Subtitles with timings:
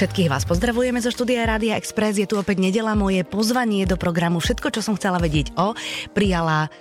[0.00, 2.16] Všetkých vás pozdravujeme zo štúdia Rádia Express.
[2.16, 4.40] Je tu opäť nedela moje pozvanie do programu.
[4.40, 5.76] Všetko, čo som chcela vedieť o,
[6.16, 6.72] prijala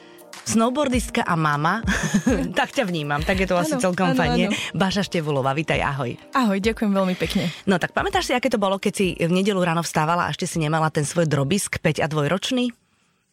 [0.48, 1.84] snowboardistka a mama.
[2.63, 4.55] tak ťa vnímam, tak je to asi celkom fajne.
[4.71, 6.16] Baša Števulová, vítaj, ahoj.
[6.32, 7.52] Ahoj, ďakujem veľmi pekne.
[7.68, 10.48] No tak pamätáš si, aké to bolo, keď si v nedelu ráno vstávala a ešte
[10.48, 12.72] si nemala ten svoj drobisk 5 a dvojročný?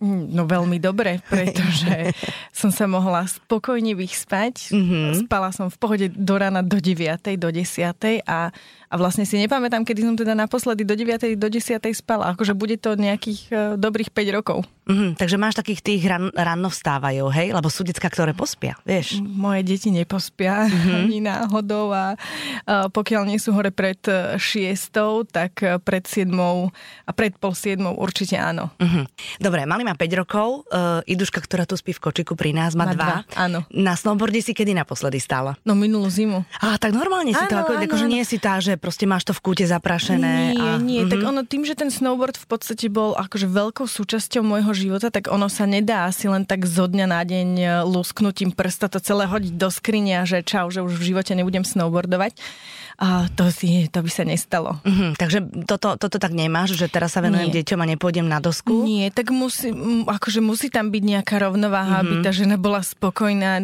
[0.02, 2.12] No veľmi dobre, pretože
[2.52, 4.68] som sa mohla spokojne vyspať.
[4.68, 5.24] Mm-hmm.
[5.24, 7.16] Spala som v pohode do rána do 9.
[7.40, 7.96] do 10.
[8.28, 8.52] a
[8.86, 11.34] a vlastne si nepamätám, kedy som teda naposledy do 9.
[11.34, 11.82] do 10.
[11.92, 12.34] spala.
[12.34, 14.58] Akože bude to nejakých uh, dobrých 5 rokov.
[14.86, 17.50] Mm, takže máš takých tých ran, ranno vstávajú, hej?
[17.50, 19.18] Lebo sú decka, ktoré pospia, vieš?
[19.18, 20.94] Moje deti nepospia mm-hmm.
[21.02, 24.38] ani náhodou a uh, pokiaľ nie sú hore pred 6,
[25.34, 28.70] tak pred 7 a pred pol 7 určite áno.
[28.78, 29.04] Mm-hmm.
[29.42, 32.86] Dobre, mali má 5 rokov, uh, Iduška, ktorá tu spí v kočiku pri nás, má
[32.86, 33.34] 2.
[33.34, 33.66] Áno.
[33.74, 35.58] Na snowboarde si kedy naposledy stála?
[35.66, 36.46] No minulú zimu.
[36.62, 38.14] A tak normálne si áno, to, ako, áno, akože áno.
[38.14, 40.54] nie si tá, že proste máš to v kúte zaprašené.
[40.54, 40.78] Nie, a...
[40.78, 41.12] nie, mm-hmm.
[41.12, 45.28] tak ono tým, že ten snowboard v podstate bol akože veľkou súčasťou môjho života, tak
[45.28, 49.26] ono sa nedá asi len tak zo dňa na deň e, lusknutím prsta to celé
[49.26, 52.38] hodiť do skrine a že čau, že už v živote nebudem snowboardovať.
[52.96, 54.80] A to, si, to by sa nestalo.
[54.80, 55.38] Mm-hmm, takže
[55.68, 57.60] toto, toto tak nemáš, že teraz sa venujem Nie.
[57.60, 58.88] deťom a nepôjdem na dosku?
[58.88, 59.68] Nie, tak musí,
[60.08, 62.08] akože musí tam byť nejaká rovnováha, mm-hmm.
[62.08, 63.60] aby tá žena bola spokojná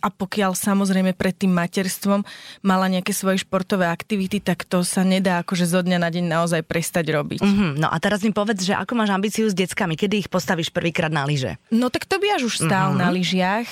[0.00, 2.24] a pokiaľ samozrejme pred tým materstvom
[2.64, 6.62] mala nejaké svoje športové aktivity, tak to sa nedá akože zo dňa na deň naozaj
[6.64, 7.40] prestať robiť.
[7.44, 7.70] Mm-hmm.
[7.78, 11.12] No a teraz mi povedz, že ako máš ambíciu s deckami, kedy ich postavíš prvýkrát
[11.12, 11.60] na lyže?
[11.70, 13.02] No tak to by až už stál mm-hmm.
[13.04, 13.68] na lyžiach.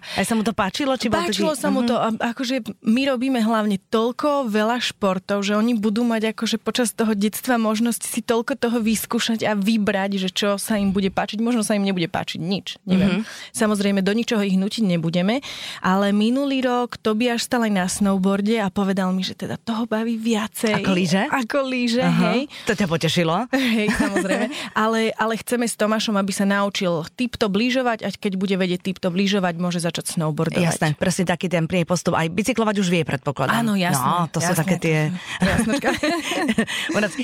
[0.00, 0.94] Aj sa mu to páčilo?
[0.94, 1.62] Či páčilo taký...
[1.62, 2.20] sa mu mm-hmm.
[2.20, 7.16] to, akože my robíme hlavne toľko veľa športov, že oni budú mať akože počas toho
[7.16, 11.42] detstva možnosť si toľko toho vyskúšať a vybrať, že čo sa im bude páčiť.
[11.42, 13.22] Možno sa im nebude páčiť nič, neviem.
[13.22, 13.54] Mm-hmm.
[13.56, 15.42] Samozrejme, do ničoho ich nutiť nebudeme,
[15.80, 20.18] ale minulý rok Tobiaš stal aj na snowboarde a povedal mi, že teda toho baví
[20.18, 20.82] viacej.
[20.82, 21.22] Ako líže?
[21.28, 22.22] Ako uh-huh.
[22.32, 22.40] hej.
[22.66, 23.46] To ťa potešilo?
[23.52, 24.46] Hej, samozrejme.
[24.84, 29.08] ale, ale chceme s Tomášom, aby sa naučil typto blížovať a keď bude vedieť typto
[29.12, 30.66] blížovať, môže začať snowboardovať.
[30.66, 32.14] Jasné, presne taký ten príjem postup.
[32.18, 33.62] Aj bicyklovať už vie, predpokladám.
[33.62, 34.02] Áno, jasné.
[34.02, 34.96] No, to jasné, sú také tie...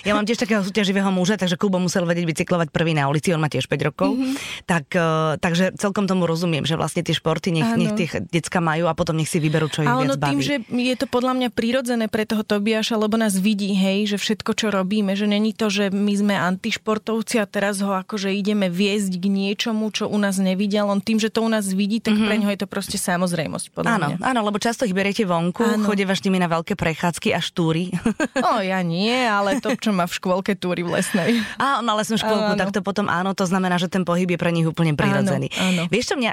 [0.08, 3.40] ja mám tiež takého súťaživého muža, takže Kubo musel vedieť bicyklovať prvý na ulici, on
[3.42, 4.14] má tiež 5 rokov.
[4.14, 4.34] Mm-hmm.
[4.66, 8.88] Tak, uh, takže celkom tomu rozumiem, že vlastne tie športy nech, nech tých decka majú
[8.88, 10.30] a potom nech si vyberú, čo ich a ono viac baví.
[10.32, 14.16] tým, že je to podľa mňa prirodzené pre toho Tobiaša, lebo nás vidí, hej, že
[14.16, 18.72] všetko, čo robíme, že není to, že my sme antišportovci a teraz ho akože ideme
[18.72, 20.88] viesť k niečomu, čo u nás nevidel.
[20.88, 22.28] On tým, že to u nás vidí, tak mm-hmm.
[22.28, 24.16] pre ňo je to proste samozrejmosť, podľa áno, mňa.
[24.24, 27.92] Áno, lebo často ich beriete vonku, chodívaš nimi na veľké prechádzky a štúry.
[28.40, 31.38] O, ja nie, ale to, čo má v škôlke túry v lesnej.
[31.62, 32.60] Á, na lesnú škôlku, áno.
[32.60, 35.52] tak to potom áno, to znamená, že ten pohyb je pre nich úplne prirodzený.
[35.54, 35.82] Áno, áno.
[35.92, 36.30] Vieš čo, mňa,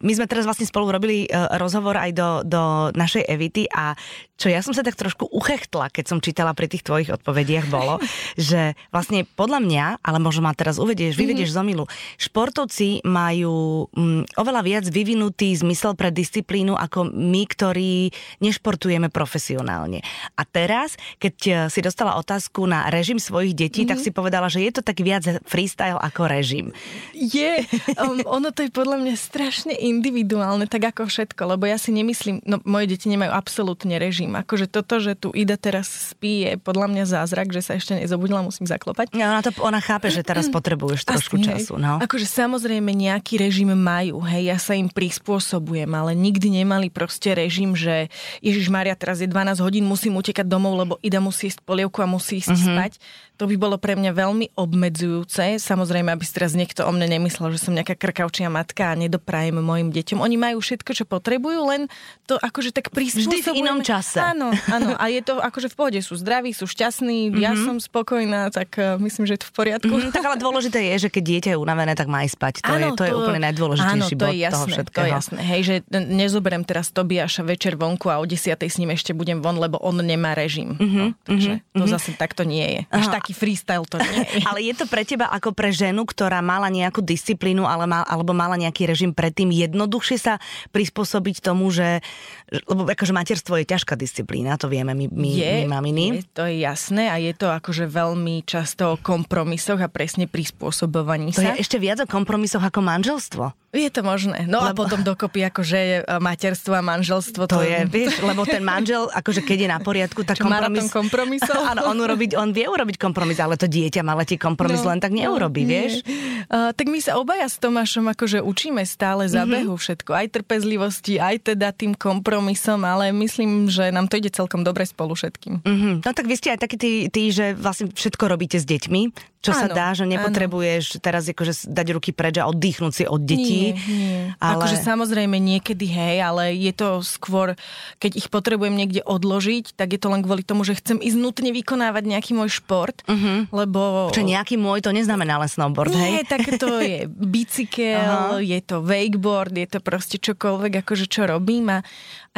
[0.00, 2.62] my sme teraz vlastne spolu robili uh, rozhovor aj aj do, do
[2.96, 3.92] našej Evity a
[4.38, 7.98] čo ja som sa tak trošku uchechtla, keď som čítala pri tých tvojich odpovediach, bolo,
[8.38, 11.60] že vlastne podľa mňa, ale možno ma teraz uvedieš, vyvedieš mm-hmm.
[11.60, 11.84] z omilu,
[12.22, 20.06] športovci majú um, oveľa viac vyvinutý zmysel pre disciplínu ako my, ktorí nešportujeme profesionálne.
[20.38, 23.90] A teraz, keď eh, si dostala otázku na režim svojich detí, mm-hmm.
[23.90, 24.04] tak mhm.
[24.06, 26.70] si povedala, že je to tak viac freestyle ako režim.
[27.10, 27.66] Je,
[27.98, 32.46] um, ono to je podľa mňa strašne individuálne, tak ako všetko, lebo ja si nemyslím,
[32.46, 34.27] no moje deti nemajú absolútne režim.
[34.36, 38.44] Akože toto, že tu ide teraz spí, je podľa mňa zázrak, že sa ešte nezobudila,
[38.44, 39.14] musím zaklopať.
[39.16, 41.80] Ja, ona, to, ona chápe, že teraz potrebuješ trošku Asi, času.
[41.80, 42.02] No.
[42.02, 47.72] Akože samozrejme nejaký režim majú, hej, ja sa im prispôsobujem, ale nikdy nemali proste režim,
[47.72, 48.12] že
[48.44, 52.10] Ježiš Maria, teraz je 12 hodín, musím utekať domov, lebo Ida musí ísť polievku a
[52.10, 52.66] musí ísť mm-hmm.
[52.74, 52.92] spať
[53.38, 55.62] to by bolo pre mňa veľmi obmedzujúce.
[55.62, 59.62] Samozrejme, aby si teraz niekto o mne nemyslel, že som nejaká krkavčia matka a nedoprajem
[59.62, 60.18] mojim deťom.
[60.18, 61.86] Oni majú všetko, čo potrebujú, len
[62.26, 63.38] to akože tak prispôsobujeme.
[63.38, 64.17] Vždy v inom čase.
[64.20, 64.88] Áno, áno.
[64.98, 66.00] A je to akože v pohode.
[66.02, 67.42] Sú zdraví, sú šťastní, mm-hmm.
[67.42, 67.62] ja mhm.
[67.64, 69.94] som spokojná, tak uh, myslím, že je to v poriadku.
[69.94, 72.54] Mm-hmm, tak ale dôležité je, že keď dieťa je unavené, tak má aj spať.
[72.66, 74.98] To, áno, je, to, to je úplne najdôležitejší áno, to bod je jasné, toho všetkého.
[74.98, 75.38] To je jasné.
[75.40, 78.58] Hej, že nezoberiem teraz Tobiaša večer vonku a o 10.
[78.58, 80.74] s ním ešte budem von, lebo on nemá režim.
[80.74, 81.78] Mm-hmm, no, takže mm-hmm.
[81.78, 81.92] to mhm.
[81.94, 82.80] zase takto nie je.
[82.90, 83.14] Až Aha.
[83.22, 84.42] taký freestyle to nie je.
[84.48, 88.32] ale je to pre teba ako pre ženu, ktorá mala nejakú disciplínu ale mal, alebo
[88.32, 90.34] mala nejaký režim predtým, jednoduchšie sa
[90.72, 92.00] prispôsobiť tomu, že,
[92.48, 96.04] lebo akože materstvo je ťažká disciplína, to vieme my, my, je, my maminy.
[96.08, 101.36] Je, to je jasné a je to akože veľmi často o kompromisoch a presne prispôsobovaní
[101.36, 101.52] to sa.
[101.52, 103.52] je ešte viac o kompromisoch ako manželstvo.
[103.68, 104.48] Je to možné.
[104.48, 104.80] No lebo...
[104.80, 107.44] a potom dokopy akože e, materstvo a manželstvo.
[107.52, 110.88] To, to je, vieš, lebo ten manžel, akože keď je na poriadku, tak kompromis...
[110.88, 111.60] kompromisov?
[111.76, 115.04] Áno, on, urobiť, on vie urobiť kompromis, ale to dieťa má letí kompromis no, len
[115.04, 116.00] tak neurobi, no, vieš?
[116.48, 119.52] Uh, tak my sa obaja s Tomášom akože učíme stále za mm-hmm.
[119.60, 120.10] behu všetko.
[120.16, 122.37] Aj trpezlivo trpezlivosti, aj teda tým kompromisom,
[122.84, 125.64] ale myslím, že nám to ide celkom dobre spolu všetkým.
[125.64, 125.94] Mm-hmm.
[126.06, 129.54] No tak vy ste aj takí tí, tí, že vlastne všetko robíte s deťmi, čo
[129.54, 131.02] áno, sa dá, že nepotrebuješ áno.
[131.02, 133.70] teraz akože dať ruky preč a oddychnúť si od detí.
[133.70, 134.20] Nie, nie.
[134.42, 134.66] Ale...
[134.66, 137.54] Akože samozrejme niekedy hej, ale je to skôr,
[138.02, 141.54] keď ich potrebujem niekde odložiť, tak je to len kvôli tomu, že chcem ísť nutne
[141.54, 143.46] vykonávať nejaký môj šport, uh-huh.
[143.54, 144.10] lebo...
[144.10, 146.26] Čo nejaký môj, to neznamená len snowboard, nie, hej?
[146.26, 148.42] tak to je bicykel, uh-huh.
[148.42, 151.86] je to wakeboard, je to proste čokoľvek, akože čo robím a,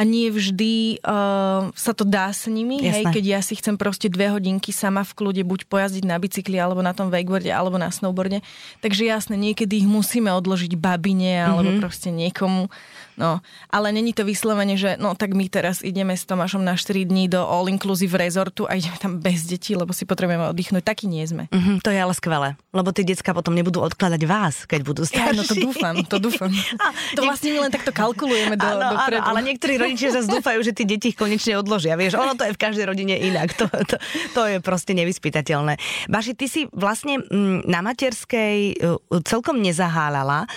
[0.01, 4.09] a nie vždy uh, sa to dá s nimi, hej, keď ja si chcem proste
[4.09, 7.93] dve hodinky sama v kľude buď pojazdiť na bicykli alebo na tom wakeboarde alebo na
[7.93, 8.41] snowboarde.
[8.81, 11.83] Takže jasne, niekedy ich musíme odložiť babine alebo mm-hmm.
[11.85, 12.73] proste niekomu.
[13.19, 17.07] No, ale není to vyslovene, že no tak my teraz ideme s Tomášom na 4
[17.07, 20.83] dní do all-inclusive resortu a ideme tam bez detí, lebo si potrebujeme oddychnúť.
[20.83, 21.51] Taký nie sme.
[21.51, 25.35] Mm-hmm, to je ale skvelé, lebo tie decka potom nebudú odkladať vás, keď budú starší.
[25.35, 26.51] Ja, no to dúfam, to dúfam.
[26.79, 29.21] A, to vlastne my len takto kalkulujeme do, áno, dopredu.
[29.21, 31.99] Áno, ale niektorí rodičia zase dúfajú, že tí deti ich konečne odložia.
[31.99, 33.53] Vieš, ono to je v každej rodine inak.
[33.59, 33.95] To, to,
[34.33, 35.77] to je proste nevyspytateľné.
[36.07, 38.97] Baši, ty si vlastne mm, na materskej uh,
[39.27, 40.47] celkom nezaháľala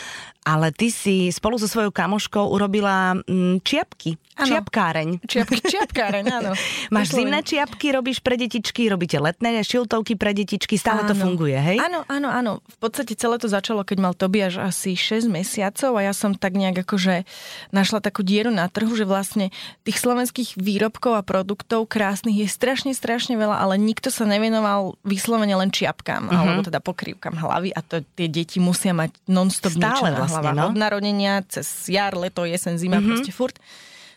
[0.44, 4.20] ale ty si spolu so svojou kamoškou urobila mm, čiapky.
[4.35, 4.50] Ano.
[4.50, 5.25] Čiapkáreň.
[5.25, 6.52] Čiapky, čiapkáreň, áno.
[6.94, 11.11] Máš zimné čiapky, robíš pre detičky, robíte letné šiltovky pre detičky, stále áno.
[11.11, 11.79] to funguje, hej?
[11.79, 12.52] Áno, áno, áno.
[12.67, 16.58] V podstate celé to začalo, keď mal Tobiaš asi 6 mesiacov a ja som tak
[16.58, 17.25] nejak akože
[17.70, 19.55] našla takú dieru na trhu, že vlastne
[19.87, 25.55] tých slovenských výrobkov a produktov krásnych je strašne, strašne veľa, ale nikto sa nevenoval vyslovene
[25.55, 26.35] len čiapkám, uh-huh.
[26.35, 30.51] alebo teda pokrývkam hlavy a to tie deti musia mať non-stop Stále niečo vlastne, hlava.
[30.51, 30.75] No?
[30.75, 33.15] Od narodenia cez jar, leto, jesen, zima, uh-huh.
[33.15, 33.57] proste furt.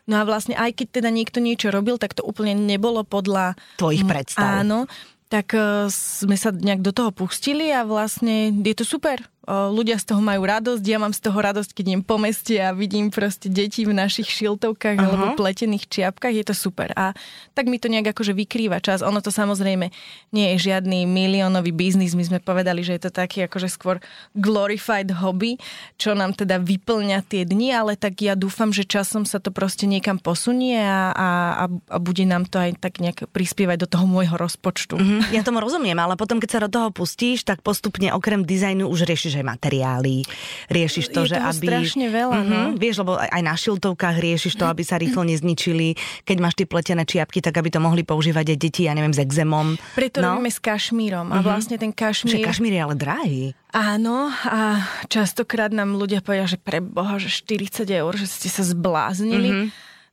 [0.08, 3.60] No a vlastne aj keď teda niekto niečo robil, tak to úplne nebolo podľa...
[3.76, 4.64] Tvojich predstav.
[4.64, 4.88] Áno,
[5.28, 10.12] tak uh, sme sa nejak do toho pustili a vlastne je to super ľudia z
[10.12, 13.48] toho majú radosť, ja mám z toho radosť, keď idem po meste a vidím proste
[13.48, 15.08] deti v našich šiltovkách uh-huh.
[15.08, 16.92] alebo pletených čiapkách, je to super.
[17.00, 17.16] A
[17.56, 19.00] tak mi to nejak akože vykrýva čas.
[19.00, 19.88] Ono to samozrejme
[20.36, 24.04] nie je žiadny miliónový biznis, my sme povedali, že je to taký akože skôr
[24.36, 25.56] glorified hobby,
[25.96, 29.88] čo nám teda vyplňa tie dni, ale tak ja dúfam, že časom sa to proste
[29.88, 31.30] niekam posunie a, a,
[31.72, 35.00] a bude nám to aj tak nejak prispievať do toho môjho rozpočtu.
[35.00, 35.24] Uh-huh.
[35.32, 39.08] Ja tomu rozumiem, ale potom, keď sa do toho pustíš, tak postupne okrem dizajnu už
[39.08, 40.26] riešiš aj materiály,
[40.68, 41.68] riešiš to, je že aby...
[41.70, 42.62] strašne veľa, uh-huh, no.
[42.76, 45.94] Vieš, lebo aj na šiltovkách riešiš to, aby sa rýchlo nezničili.
[46.26, 49.22] Keď máš tie pletené čiapky, tak aby to mohli používať aj deti, ja neviem, s
[49.22, 49.78] exémom.
[49.94, 50.38] Preto no?
[50.38, 51.46] robíme s kašmírom a uh-huh.
[51.46, 52.42] vlastne ten kašmír...
[52.42, 53.44] Že kašmír je ale drahý.
[53.76, 54.82] Áno, a
[55.12, 59.50] častokrát nám ľudia povedia, že pre Boha, že 40 eur, že ste sa zbláznili.
[59.54, 59.68] Uh-huh.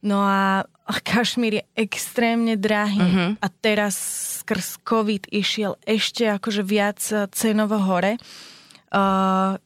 [0.04, 0.68] No a
[1.00, 3.30] kašmír je extrémne drahý uh-huh.
[3.40, 3.96] a teraz
[4.44, 7.00] skrz COVID išiel ešte akože viac
[7.32, 8.20] cenovo hore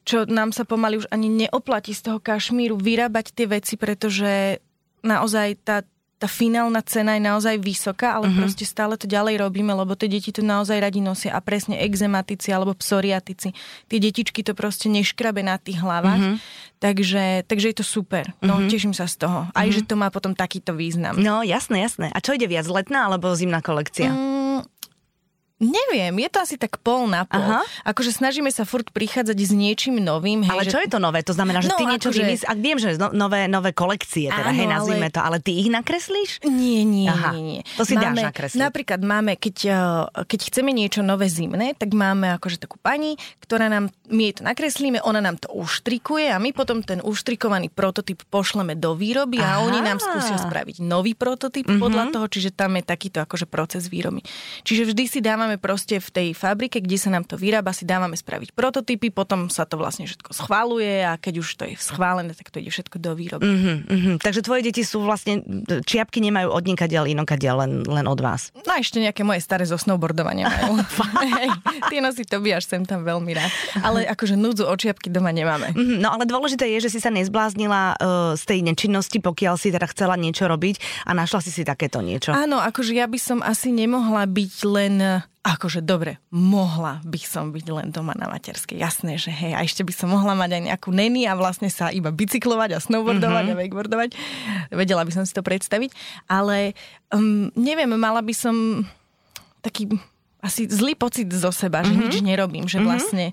[0.03, 4.57] čo nám sa pomaly už ani neoplatí z toho kašmíru vyrábať tie veci, pretože
[5.05, 5.85] naozaj tá,
[6.19, 8.43] tá finálna cena je naozaj vysoká, ale uh-huh.
[8.43, 12.51] proste stále to ďalej robíme, lebo tie deti to naozaj radi nosia a presne exematici
[12.51, 13.55] alebo psoriatici.
[13.87, 16.19] Tie detičky to proste neškrabe na tých hlavách.
[16.19, 16.37] Uh-huh.
[16.79, 18.33] Takže, takže je to super.
[18.43, 18.71] No, uh-huh.
[18.71, 19.47] teším sa z toho.
[19.51, 19.75] Aj, uh-huh.
[19.77, 21.15] že to má potom takýto význam.
[21.21, 22.11] No, jasné, jasné.
[22.11, 24.11] A čo ide viac, letná alebo zimná kolekcia?
[24.11, 24.63] Mm,
[25.59, 27.43] Neviem, je to asi tak pol na pol.
[27.43, 27.67] Aha.
[27.83, 30.47] Akože snažíme sa furt prichádzať s niečím novým.
[30.47, 30.71] Hej, ale že...
[30.71, 31.19] čo je to nové?
[31.27, 32.21] To znamená, že no, ty niečo akože...
[32.23, 32.45] vymysl...
[32.47, 35.15] Ak viem, že no, nové, nové kolekcie, teda, Áno, hej, nazvime ale...
[35.15, 36.47] to, ale ty ich nakreslíš?
[36.47, 37.35] Nie, nie, Aha.
[37.35, 37.61] nie, nie.
[37.75, 38.59] To si máme, dáš nakresliť.
[38.59, 39.77] Napríklad máme, keď, eh,
[40.23, 44.43] keď chceme niečo nové zimné, tak máme akože takú pani, ktorá nám, my jej to
[44.45, 49.59] nakreslíme, ona nám to uštrikuje a my potom ten uštrikovaný prototyp pošleme do výroby Aha.
[49.59, 51.81] a oni nám skúsia spraviť nový prototyp mm-hmm.
[51.81, 54.21] podľa toho, čiže tam je takýto akože proces výroby.
[54.61, 58.19] Čiže vždy si dávame proste v tej fabrike, kde sa nám to vyrába, si dávame
[58.19, 62.51] spraviť prototypy, potom sa to vlastne všetko schváluje a keď už to je schválené, tak
[62.51, 63.47] to ide všetko do výroby.
[63.47, 64.15] Uh-huh, uh-huh.
[64.19, 65.41] Takže tvoje deti sú vlastne,
[65.87, 68.51] čiapky nemajú od niekadeľ inokadeľ, len, len od vás.
[68.67, 70.83] No a ešte nejaké moje staré zo snowboardovania majú.
[71.39, 71.49] Hej,
[71.87, 73.51] tie nosí to až sem tam veľmi rád.
[73.79, 75.71] Ale akože núdzu o čiapky doma nemáme.
[75.71, 79.71] Uh-huh, no ale dôležité je, že si sa nezbláznila uh, z tej nečinnosti, pokiaľ si
[79.71, 82.35] teda chcela niečo robiť a našla si si takéto niečo.
[82.35, 87.65] Áno, akože ja by som asi nemohla byť len akože dobre, mohla by som byť
[87.71, 88.75] len doma na materskej.
[88.75, 91.87] Jasné, že hej, a ešte by som mohla mať aj nejakú neny a vlastne sa
[91.95, 93.59] iba bicyklovať a snowboardovať mm-hmm.
[93.59, 94.09] a wakeboardovať.
[94.75, 95.95] Vedela by som si to predstaviť.
[96.27, 96.75] Ale
[97.15, 98.83] um, neviem, mala by som
[99.63, 99.87] taký
[100.43, 102.03] asi zlý pocit zo seba, že mm-hmm.
[102.03, 102.87] nič nerobím, že mm-hmm.
[102.87, 103.25] vlastne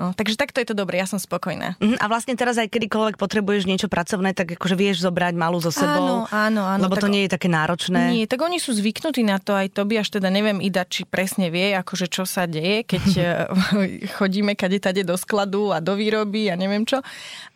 [0.00, 1.76] No, takže takto je to dobré, ja som spokojná.
[1.76, 5.68] Mhm, a vlastne teraz aj kedykoľvek potrebuješ niečo pracovné, tak akože vieš zobrať malú so
[5.68, 6.24] sebou.
[6.24, 6.82] Áno, áno, áno.
[6.88, 8.16] Lebo to nie je také náročné.
[8.16, 11.76] Nie, tak oni sú zvyknutí na to, aj Tobiaš teda neviem, Ida, či presne vie,
[11.76, 13.28] akože čo sa deje, keď eh,
[14.18, 17.04] chodíme kade tade do skladu a do výroby a neviem čo.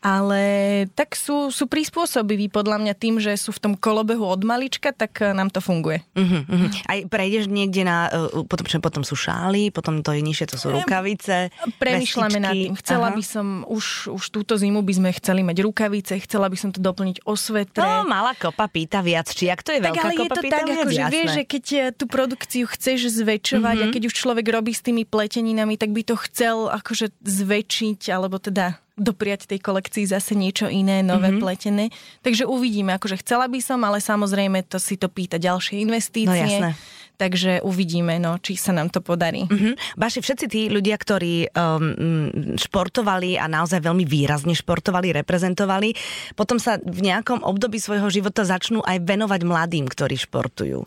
[0.04, 4.92] Ale tak sú, sú prispôsobiví podľa mňa tým, že sú v tom kolobehu od malička,
[4.92, 6.04] tak eh, nám to funguje.
[6.12, 6.70] Uh-huh, uh-huh.
[6.92, 10.76] Aj prejdeš niekde na, uh, potom, potom sú šály, potom to je nižšie, to sú
[10.76, 11.48] rukavice,
[11.80, 12.72] Premýšľame nad tým.
[12.78, 13.16] Chcela Aha.
[13.16, 16.80] by som, už, už túto zimu by sme chceli mať rukavice, chcela by som to
[16.80, 17.82] doplniť o svetre.
[17.82, 20.42] No, malá kopa pýta viac, či ak to je tak, veľká ale kopa je to
[20.42, 23.92] pýta tak, ako, že vieš, že keď eh, tú produkciu chceš zväčšovať mm-hmm.
[23.92, 28.38] a keď už človek robí s tými pleteninami, tak by to chcel akože zväčšiť, alebo
[28.38, 31.42] teda dopriať tej kolekcii zase niečo iné, nové mm-hmm.
[31.42, 31.84] pletené.
[32.22, 36.30] Takže uvidíme, akože chcela by som, ale samozrejme to si to pýta ďalšie investície.
[36.30, 36.70] No jasné.
[37.14, 39.46] Takže uvidíme, no, či sa nám to podarí.
[39.46, 39.94] Mm-hmm.
[39.94, 45.94] Baši, všetci tí ľudia, ktorí um, športovali a naozaj veľmi výrazne športovali, reprezentovali,
[46.34, 50.82] potom sa v nejakom období svojho života začnú aj venovať mladým, ktorí športujú.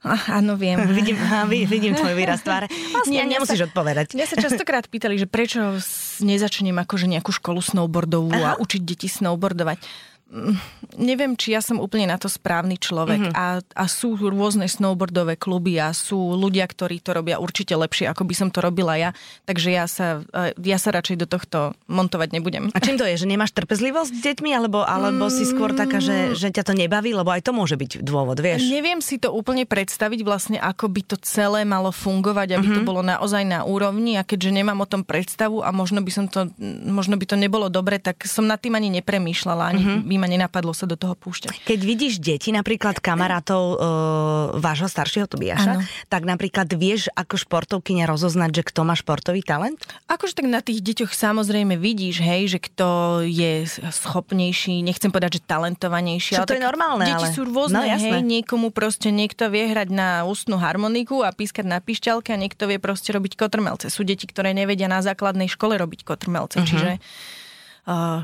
[0.00, 0.80] Ach, áno, viem.
[0.98, 1.18] vidím,
[1.68, 2.70] vidím tvoj výraz tváre.
[2.70, 4.16] Vlastne Nie, nemusíš sa, odpovedať.
[4.16, 5.76] Mňa sa častokrát pýtali, že prečo
[6.24, 8.56] nezačnem akože nejakú školu snowboardovú Aha.
[8.56, 10.09] a učiť deti snowboardovať
[10.94, 13.30] neviem, či ja som úplne na to správny človek.
[13.30, 13.34] Mm-hmm.
[13.34, 18.22] A, a sú rôzne snowboardové kluby a sú ľudia, ktorí to robia určite lepšie, ako
[18.22, 19.10] by som to robila ja.
[19.50, 22.70] Takže ja sa, e, ja sa radšej do tohto montovať nebudem.
[22.70, 23.18] A čím to je?
[23.18, 24.50] Že nemáš trpezlivosť s deťmi?
[24.54, 25.34] Alebo, alebo mm.
[25.34, 27.10] si skôr taká, že, že ťa to nebaví?
[27.10, 28.70] Lebo aj to môže byť dôvod, vieš?
[28.70, 32.78] Neviem si to úplne predstaviť vlastne, ako by to celé malo fungovať, aby mm-hmm.
[32.78, 32.88] to mhm.
[32.88, 34.14] bolo naozaj na úrovni.
[34.14, 36.46] A keďže nemám o tom predstavu a možno by, som to,
[36.86, 39.74] možno by to nebolo dobre, tak som nad tým ani nepremýšľala.
[39.74, 41.64] Ani mm-hmm ma nenapadlo sa do toho púšťať.
[41.64, 43.76] Keď vidíš deti, napríklad kamarátov e,
[44.60, 45.84] vášho staršieho Tobiaša, ano.
[46.12, 49.80] tak napríklad vieš ako športovkyňa rozoznať, že kto má športový talent?
[50.12, 55.48] Akože tak na tých deťoch samozrejme vidíš, hej, že kto je schopnejší, nechcem povedať, že
[55.48, 56.36] talentovanejší.
[56.36, 57.32] Čo to je normálne, Deti ale...
[57.32, 61.80] sú rôzne, no, hej, niekomu proste niekto vie hrať na ústnu harmoniku a pískať na
[61.80, 63.88] pišťalke a niekto vie proste robiť kotrmelce.
[63.88, 66.68] Sú deti, ktoré nevedia na základnej škole robiť kotrmelce, uh-huh.
[66.68, 66.90] čiže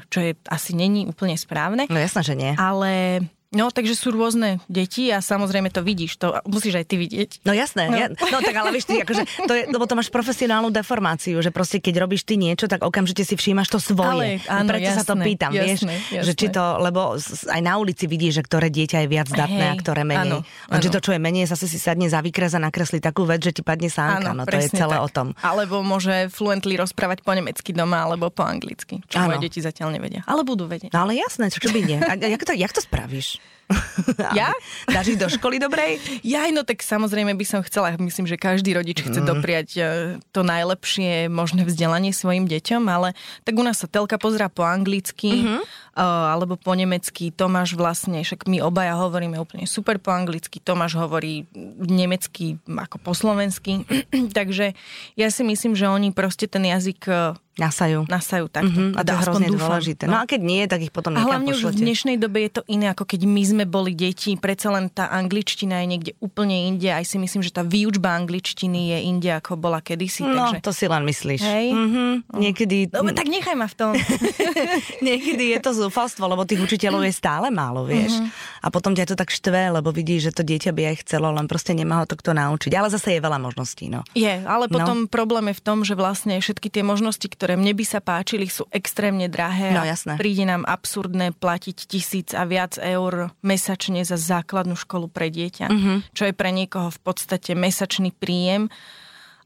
[0.08, 1.88] čo je asi není úplne správne.
[1.88, 2.52] No jasné, že nie.
[2.56, 7.30] Ale No, takže sú rôzne deti a samozrejme to vidíš, to musíš aj ty vidieť.
[7.46, 10.10] No jasné, no, ja, no tak ale vieš ty, akože, to je, lebo to máš
[10.10, 14.42] profesionálnu deformáciu, že proste keď robíš ty niečo, tak okamžite si všímaš to svoje.
[14.42, 16.26] Ale, áno, Preto jasné, sa to pýtam, jasné, vieš, jasné.
[16.26, 17.14] že či to, lebo
[17.46, 20.42] aj na ulici vidíš, že ktoré dieťa je viac zdatné Hej, a ktoré menej.
[20.42, 20.82] Áno, áno.
[20.82, 23.54] Že to, čo je menej, zase si sadne za výkres a nakreslí takú vec, že
[23.54, 24.34] ti padne sánka.
[24.34, 25.06] Áno, no to je celé tak.
[25.06, 25.26] o tom.
[25.38, 30.26] Alebo môže fluently rozprávať po nemecky doma alebo po anglicky, čo moje deti zatiaľ nevedia.
[30.26, 30.90] Ale budú vedieť.
[30.90, 31.98] No ale jasné, čo, čo by nie.
[32.02, 33.35] A jak to, jak to spravíš?
[33.36, 33.65] much.
[34.38, 34.52] Ja?
[34.86, 35.98] Dáš ich do školy dobrej?
[36.22, 39.26] Ja, no tak samozrejme by som chcela, myslím, že každý rodič chce mm.
[39.26, 39.82] dopriať e,
[40.30, 45.42] to najlepšie možné vzdelanie svojim deťom, ale tak u nás sa telka pozrá po anglicky
[45.42, 45.60] mm-hmm.
[45.98, 47.34] alebo po nemecky.
[47.34, 51.48] Tomáš vlastne, však my obaja hovoríme úplne super po anglicky, Tomáš hovorí
[51.82, 53.82] nemecky ako po slovensky,
[54.38, 54.78] takže
[55.18, 57.14] ja si myslím, že oni proste ten jazyk e,
[57.56, 58.04] Nasajú.
[58.04, 58.68] Nasajú takto.
[58.68, 59.60] Mm-hmm, a to je hrozne dúfam.
[59.64, 60.02] dôležité.
[60.04, 60.12] No.
[60.12, 61.72] no a keď nie, tak ich potom A hlavne pošlete.
[61.72, 64.36] už v dnešnej dobe je to iné, ako keď my sme boli deti.
[64.36, 66.92] Predsa len tá angličtina je niekde úplne inde.
[66.92, 70.26] Aj si myslím, že tá výučba angličtiny je inde, ako bola kedysi.
[70.26, 70.66] No, takže...
[70.66, 71.40] to si len myslíš.
[71.40, 71.66] Hej?
[71.72, 72.10] Mm-hmm.
[72.36, 72.76] Niekedy...
[72.92, 73.92] No, tak nechaj ma v tom.
[75.06, 78.18] niekedy je to zúfalstvo, lebo tých učiteľov je stále málo, vieš.
[78.18, 78.64] Mm-hmm.
[78.64, 81.46] A potom ťa to tak štve, lebo vidíš, že to dieťa by aj chcelo, len
[81.46, 82.72] proste nemá ho to kto naučiť.
[82.74, 83.86] Ale zase je veľa možností.
[83.86, 84.02] No.
[84.18, 85.10] Je, ale potom no.
[85.10, 88.66] problém je v tom, že vlastne všetky tie možnosti, ktoré mne by sa páčili, sú
[88.74, 89.70] extrémne drahé.
[89.70, 90.18] No jasné.
[90.18, 95.96] Príde nám absurdné platiť tisíc a viac eur mesačne za základnú školu pre dieťa, mm-hmm.
[96.10, 98.66] čo je pre niekoho v podstate mesačný príjem.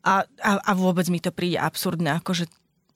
[0.01, 2.49] A, a, a vôbec mi to príde absurdné, akože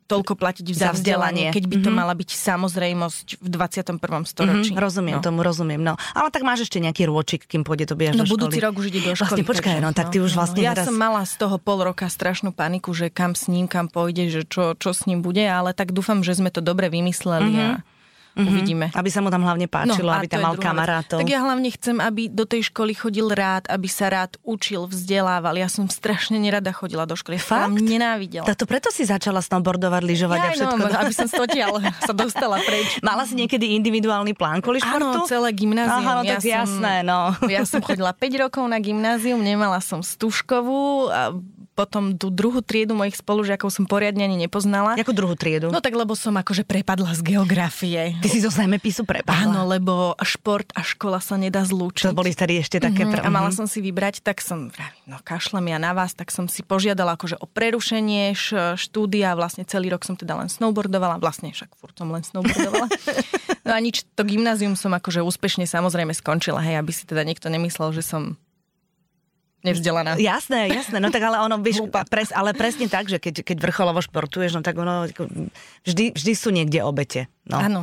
[0.05, 1.97] toľko platiť za vzdelanie, keď by to mm-hmm.
[1.97, 3.97] mala byť samozrejmosť v 21.
[4.29, 4.73] storočí.
[4.73, 5.25] Mm-hmm, rozumiem no.
[5.25, 5.81] tomu, rozumiem.
[5.81, 5.97] No.
[6.13, 9.01] Ale tak máš ešte nejaký rôčik, kým pôjde to no, do budúci rok už ide
[9.01, 9.41] do školy.
[9.41, 10.69] Vlastne počkaj, no, tak ty už no, vlastne no.
[10.69, 10.87] Ja teraz...
[10.93, 14.43] som mala z toho pol roka strašnú paniku, že kam s ním, kam pôjde, že
[14.45, 17.73] čo, čo s ním bude, ale tak dúfam, že sme to dobre vymysleli mm-hmm.
[17.81, 17.94] a
[18.35, 18.51] Mm-hmm.
[18.51, 18.87] Uvidíme.
[18.91, 21.23] Aby sa mu tam hlavne páčilo, no, aby tam mal kamarátov.
[21.23, 25.55] Tak ja hlavne chcem, aby do tej školy chodil rád, aby sa rád učil, vzdelával.
[25.55, 27.39] Ja som strašne nerada chodila do školy.
[27.39, 27.79] Fakt?
[27.79, 28.51] nenávidela.
[28.51, 30.83] to preto si začala snowboardovať, lyžovať ja, a všetko.
[30.83, 31.73] No, aby som stotiaľ
[32.09, 32.99] sa dostala preč.
[33.07, 35.23] Mala si niekedy individuálny plán kvôli športu?
[35.23, 36.03] Áno, celé gymnázium.
[36.03, 37.21] Aha, no ja tak som, jasné, no.
[37.47, 41.07] Ja som chodila 5 rokov na gymnázium, nemala som stužkovú
[41.75, 44.95] potom tú druhú triedu mojich spolužiakov som poriadne ani nepoznala.
[44.95, 45.75] Jakú druhú triedu?
[45.75, 48.15] No tak lebo som akože prepadla z geografie.
[48.23, 49.51] Ty si zo zemepisu prepadla?
[49.51, 52.15] Áno, lebo šport a škola sa nedá zlúčiť.
[52.15, 53.03] To boli tady ešte také...
[53.03, 53.27] Mm-hmm.
[53.27, 54.71] A mala som si vybrať, tak som,
[55.05, 58.33] no kašlem ja na vás, tak som si požiadala akože o prerušenie
[58.79, 59.35] štúdia.
[59.35, 61.19] Vlastne celý rok som teda len snowboardovala.
[61.19, 62.87] Vlastne však furt som len snowboardovala.
[63.67, 66.63] no a nič, to gymnázium som akože úspešne samozrejme skončila.
[66.63, 68.39] Hej, aby si teda niekto nemyslel, že som
[69.65, 70.21] nevzdelaná.
[70.21, 74.05] Jasné, jasné, no tak ale ono, vieš, pres, ale presne tak, že keď, keď vrcholovo
[74.05, 75.09] športuješ, no tak ono,
[75.89, 77.33] vždy, vždy sú niekde obete.
[77.49, 77.59] No.
[77.59, 77.83] Áno.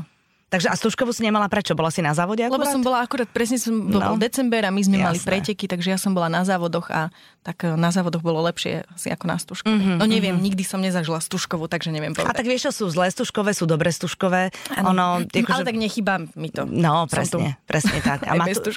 [0.52, 1.72] Takže a Stužkovú si nemala prečo?
[1.80, 2.60] Bola si na závode akurát?
[2.60, 4.04] Lebo som bola akurát, presne som, no.
[4.04, 5.08] bol december a my sme Jasné.
[5.08, 7.08] mali preteky, takže ja som bola na závodoch a
[7.40, 9.72] tak e, na závodoch bolo lepšie asi ako na Stužkovej.
[9.80, 10.52] Mm-hmm, no neviem, mm-hmm.
[10.52, 12.36] nikdy som nezažila Stužkovú, takže neviem povedať.
[12.36, 14.52] A tak vieš, čo sú zlé Stužkové, sú dobré Stužkové.
[14.84, 15.68] Ono, ako, Ale že...
[15.72, 16.68] tak nechýba mi to.
[16.68, 18.26] No, presne, presne tak.
[18.30, 18.60] A, matu...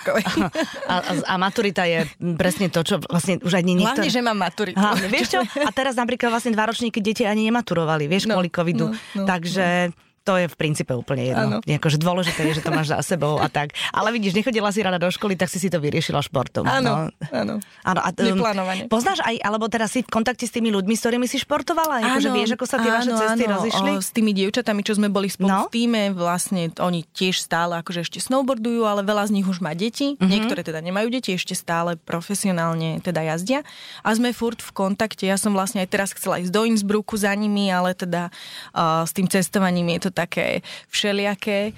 [0.86, 2.06] a, a, a maturita je
[2.38, 3.98] presne to, čo vlastne už ani nikto...
[3.98, 4.78] Hlavne, že mám maturitu.
[4.78, 5.40] Ha, vieš čo?
[5.66, 8.94] A teraz napríklad vlastne dva ročníky deti ani nematurovali, vieš, no, kvôli covidu.
[8.94, 9.90] No, no, takže...
[9.90, 11.60] No to je v princípe úplne jedno.
[11.60, 13.76] Akože dôležité je, že to máš za sebou a tak.
[13.92, 16.64] Ale vidíš, nechodila si rada do školy, tak si si to vyriešila športom.
[16.64, 17.28] Áno, no.
[17.28, 17.54] áno.
[17.84, 21.26] áno a, um, Poznáš aj, alebo teraz si v kontakte s tými ľuďmi, s ktorými
[21.28, 22.00] si športovala?
[22.00, 23.90] Áno, akože vieš, ako sa tie áno, vaše cesty áno, rozišli?
[23.92, 25.68] O, s tými dievčatami, čo sme boli spolu no?
[25.68, 29.76] v týme, vlastne oni tiež stále akože ešte snowboardujú, ale veľa z nich už má
[29.76, 30.16] deti.
[30.16, 30.30] Mm-hmm.
[30.32, 33.60] Niektoré teda nemajú deti, ešte stále profesionálne teda jazdia.
[34.00, 35.28] A sme furt v kontakte.
[35.28, 38.32] Ja som vlastne aj teraz chcela ísť do Innsbrucku za nimi, ale teda
[38.72, 41.72] uh, s tým cestovaním je to také všelijaké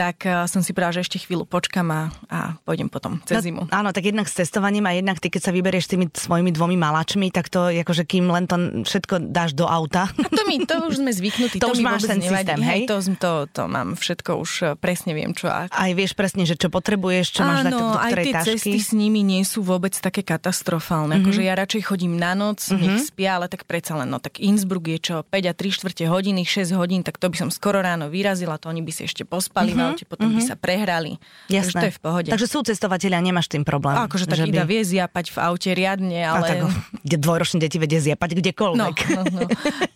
[0.00, 3.44] tak uh, som si povedala, že ešte chvíľu počkam a, a pôjdem potom cez no,
[3.44, 3.62] zimu.
[3.68, 6.80] Áno, tak jednak s cestovaním a jednak ty, keď sa vyberieš s tými svojimi dvomi
[6.80, 8.56] malačmi, tak to akože kým len to
[8.88, 10.08] všetko dáš do auta.
[10.08, 11.60] A to mi, to už sme zvyknutí.
[11.62, 12.48] to, to už máš ten nevadí.
[12.48, 12.80] systém, hej?
[12.88, 15.68] To, to, to mám všetko už e, presne viem, čo a...
[15.68, 18.50] Aj vieš presne, že čo potrebuješ, čo máš dať do ktorej aj tie tašky.
[18.56, 21.20] cesty s nimi nie sú vôbec také katastrofálne.
[21.20, 21.28] Mm-hmm.
[21.28, 22.80] Akože ja radšej chodím na noc, mm-hmm.
[22.80, 26.04] nech spia, ale tak predsa len, no tak Innsbruck je čo, 5 a 3 čtvrte
[26.08, 29.28] hodiny, 6 hodín, tak to by som skoro ráno vyrazila, to oni by si ešte
[29.28, 29.89] pospali mm-hmm.
[29.94, 30.44] Aute, potom mm-hmm.
[30.44, 31.12] by sa prehrali.
[31.48, 31.70] Jasné.
[31.70, 32.28] Takže to je v pohode.
[32.30, 33.94] Takže sú cestovateľia, nemáš tým problém.
[33.94, 34.70] A akože tak Ida by...
[34.70, 36.46] vie zjapať v aute riadne, ale...
[36.46, 38.96] A tak, dvojročné deti vedie zjapať kdekoľvek.
[39.14, 39.40] No, no, no.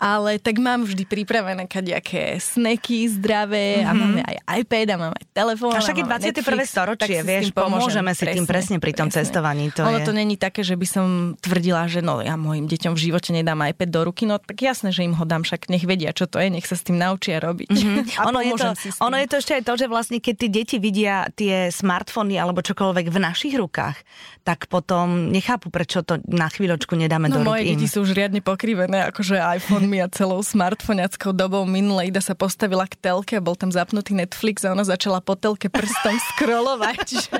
[0.00, 3.88] ale tak mám vždy pripravené kadejaké sneky zdravé mm-hmm.
[3.88, 4.00] a mhm.
[4.00, 5.72] máme aj iPad a máme aj telefón.
[5.74, 6.44] A však je 21.
[6.44, 9.24] Netflix, storočie, vieš, pomôžeme si presne, tým presne pri tom presne.
[9.24, 9.64] cestovaní.
[9.74, 10.06] To ono je...
[10.06, 11.06] to není také, že by som
[11.40, 14.92] tvrdila, že no ja mojim deťom v živote nedám iPad do ruky, no tak jasné,
[14.92, 17.40] že im ho dám, však nech vedia, čo to je, nech sa s tým naučia
[17.40, 17.72] robiť.
[17.84, 18.26] Mm-hmm.
[18.32, 18.68] Ono, je to,
[19.04, 22.60] ono je to ešte aj to, že vlastne keď tí deti vidia tie smartfóny alebo
[22.60, 23.96] čokoľvek v našich rukách,
[24.42, 28.42] tak potom nechápu, prečo to na chvíľočku nedáme no, do moje deti sú už riadne
[28.42, 33.68] pokrivené, akože iPhone a celou smartfoniackou dobou minule Ida sa postavila k telke bol tam
[33.68, 37.36] zapnutý Netflix a ona začala po telke prstom scrollovať, že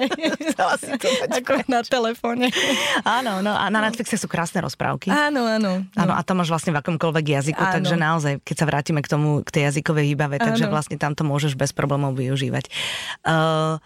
[0.81, 2.53] si to ako na telefóne.
[3.03, 5.09] Áno, no a na Netflixe sú krásne rozprávky.
[5.09, 5.85] Áno, áno.
[5.97, 7.75] Áno, a to máš vlastne v akomkoľvek jazyku, áno.
[7.81, 11.25] takže naozaj, keď sa vrátime k tomu, k tej jazykovej výbave, takže vlastne tam to
[11.25, 12.65] môžeš bez problémov využívať.
[13.25, 13.77] Uh,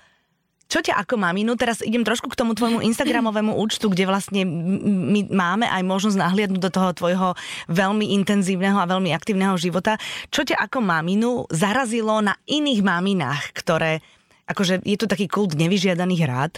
[0.68, 5.32] čo ťa ako maminu, teraz idem trošku k tomu tvojmu Instagramovému účtu, kde vlastne my
[5.32, 7.28] máme aj možnosť nahliadnúť do toho tvojho
[7.72, 9.96] veľmi intenzívneho a veľmi aktívneho života.
[10.28, 14.04] Čo ťa ako maminu zarazilo na iných maminách, ktoré,
[14.44, 16.52] akože je to taký kult nevyžiadaných rád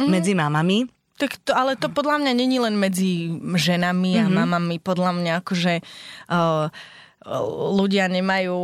[0.00, 0.08] mm.
[0.08, 0.88] medzi mamami,
[1.20, 4.38] tak to, ale to podľa mňa není len medzi ženami a mm-hmm.
[4.42, 4.76] mamami.
[4.80, 5.74] Podľa mňa akože
[6.32, 6.66] uh,
[7.78, 8.58] ľudia nemajú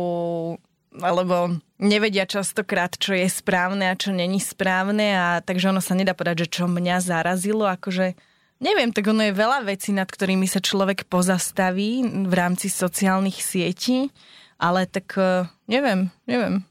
[1.01, 6.13] alebo nevedia častokrát, čo je správne a čo není správne a takže ono sa nedá
[6.13, 8.13] povedať, že čo mňa zarazilo, akože
[8.61, 14.11] neviem, tak ono je veľa vecí, nad ktorými sa človek pozastaví v rámci sociálnych sietí,
[14.59, 16.68] ale tak uh, neviem, neviem.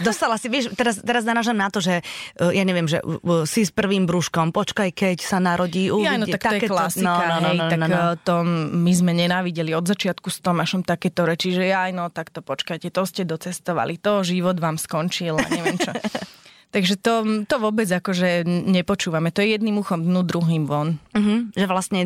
[0.00, 3.68] Dostala si, vieš, teraz, teraz narážam na to, že uh, ja neviem, že uh, si
[3.68, 6.08] s prvým brúškom, počkaj, keď sa narodí, uvidie.
[6.08, 8.00] Ja, no tak to je klasika, no, no, no, hej, no, no, tak no, no.
[8.24, 8.34] to
[8.72, 12.88] my sme nenávideli od začiatku s Tomášom takéto reči, že aj no, tak to počkajte,
[12.88, 15.92] to ste docestovali, to život vám skončil neviem čo.
[16.70, 19.34] Takže to, to vôbec akože nepočúvame.
[19.34, 21.02] To je jedným uchom dnu, druhým von.
[21.10, 21.50] Uh-huh.
[21.50, 22.00] Že vlastne,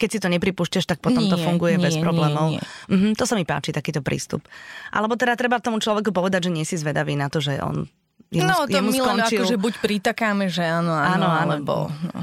[0.00, 2.56] keď si to nepripúšťaš, tak potom nie, to funguje nie, bez problémov.
[2.56, 2.88] Nie, nie.
[2.88, 3.12] Uh-huh.
[3.20, 4.48] To sa mi páči, takýto prístup.
[4.96, 7.84] Alebo teda treba tomu človeku povedať, že nie si zvedavý na to, že on
[8.32, 11.74] Jemu, no, to my len akože buď pritakáme, že áno, áno, áno, alebo...
[12.02, 12.20] No.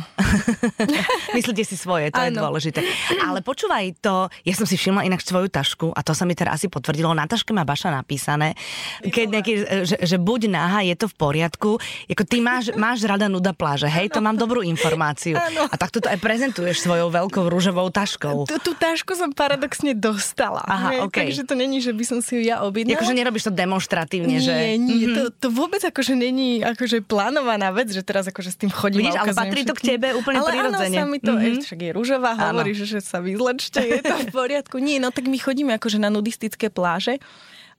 [1.33, 2.29] Myslíte si svoje, to áno.
[2.29, 2.79] je dôležité.
[3.25, 6.61] Ale počúvaj to, ja som si všimla inak svoju tašku a to sa mi teraz
[6.61, 8.53] asi potvrdilo, na taške má Baša napísané,
[9.01, 9.53] keď nejaký,
[9.85, 11.71] že, že buď náha, je to v poriadku,
[12.09, 15.37] ako ty máš, máš rada nuda pláže, hej, to mám dobrú informáciu.
[15.37, 15.65] Áno.
[15.69, 18.45] A takto to aj prezentuješ svojou veľkou rúžovou taškou.
[18.45, 20.61] Tú, tašku som paradoxne dostala.
[20.65, 21.29] Aha, okay.
[21.29, 22.99] Takže to není, že by som si ju ja objednala.
[22.99, 24.51] Akože nerobíš to demonstratívne, že...
[24.51, 28.57] Nie, nie, to, to vôbec ako akože není akože plánovaná vec, že teraz akože s
[28.63, 30.79] tým chodím Vidíš, ale patrí to k tebe úplne ale prirodzene.
[30.79, 31.59] Ale áno, sa mi to, mm-hmm.
[31.59, 34.79] však je rúžová, hovorí, že, že sa vyzlečte, je to v poriadku.
[34.79, 37.19] Nie, no tak my chodíme akože na nudistické pláže.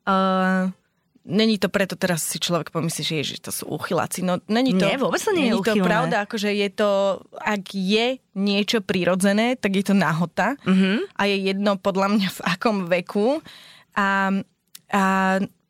[0.05, 0.69] Uh,
[1.21, 4.25] Není to preto, teraz si človek pomyslí, že ježiš, to sú uchyláci.
[4.25, 8.17] No, není to, nie, vôbec to nie je to pravda, akože je to, ak je
[8.41, 11.13] niečo prirodzené, tak je to nahota mm-hmm.
[11.13, 13.45] a je jedno podľa mňa v akom veku.
[14.01, 14.33] A,
[14.91, 15.03] a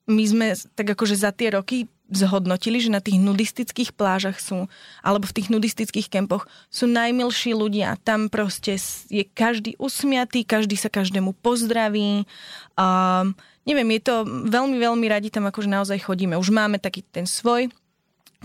[0.07, 0.47] my sme
[0.79, 4.66] tak akože za tie roky zhodnotili, že na tých nudistických plážach sú,
[5.01, 7.96] alebo v tých nudistických kempoch sú najmilší ľudia.
[8.03, 8.77] Tam proste
[9.09, 12.29] je každý usmiatý, každý sa každému pozdraví.
[12.75, 13.33] Um,
[13.64, 16.37] neviem, je to veľmi, veľmi radi tam akože naozaj chodíme.
[16.37, 17.73] Už máme taký ten svoj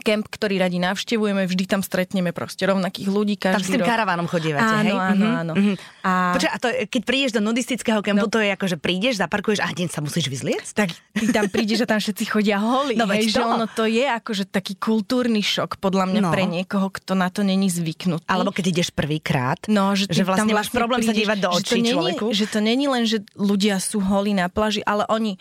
[0.03, 3.89] kemp, ktorý radi navštevujeme, vždy tam stretneme proste rovnakých ľudí každý Tam s tým rok.
[3.89, 4.95] karavánom chodívate, áno, hej?
[4.95, 5.39] Áno, mm-hmm.
[5.39, 5.75] áno, mm-hmm.
[6.03, 6.11] A...
[6.35, 8.33] Počkaj, a to, keď prídeš do nudistického kempu, no.
[8.33, 10.71] to je ako, že prídeš, zaparkuješ a hneď sa musíš vyzliecť?
[10.75, 14.03] Tak ty tam prídeš a tam všetci chodia holí, no, hej, že ono to je
[14.03, 16.31] akože taký kultúrny šok podľa mňa no.
[16.35, 18.27] pre niekoho, kto na to není zvyknutý.
[18.27, 21.49] Alebo keď ideš prvýkrát, no, že, že vlastne, vlastne máš problém prídeš, sa dívať do
[21.55, 22.25] očí že človeku.
[22.35, 25.39] Že to není len, že ľudia sú holí na pláži, ale oni